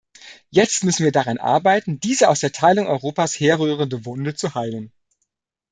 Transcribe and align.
Jetzt 0.49 0.83
müssen 0.83 1.03
wir 1.03 1.11
daran 1.11 1.37
arbeiten, 1.37 1.99
diese 1.99 2.29
aus 2.29 2.39
der 2.39 2.51
Teilung 2.51 2.87
Europas 2.87 3.39
herrührende 3.39 4.03
Wunde 4.03 4.33
zu 4.33 4.55
heilen. 4.55 4.91